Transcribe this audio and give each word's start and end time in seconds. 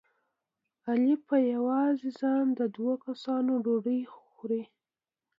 علي 0.87 1.15
په 1.27 1.35
یوازې 1.53 2.09
ځان 2.19 2.45
د 2.59 2.61
دوه 2.75 2.93
کسانو 3.05 3.51
ډوډۍ 3.65 4.01
خوري. 4.15 4.63